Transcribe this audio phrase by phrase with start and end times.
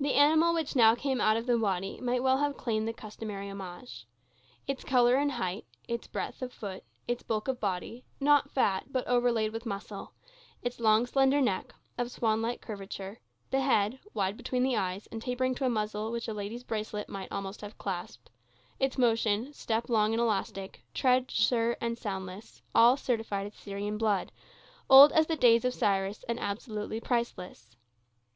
[0.00, 3.48] The animal which now came out of the wady might well have claimed the customary
[3.48, 4.04] homage.
[4.66, 9.06] Its color and height; its breadth of foot; its bulk of body, not fat, but
[9.06, 10.12] overlaid with muscle;
[10.60, 13.20] its long, slender neck, of swanlike curvature;
[13.52, 17.08] the head, wide between the eyes, and tapering to a muzzle which a lady's bracelet
[17.08, 18.30] might have almost clasped;
[18.80, 24.32] its motion, step long and elastic, tread sure and soundless—all certified its Syrian blood,
[24.90, 27.76] old as the days of Cyrus, and absolutely priceless.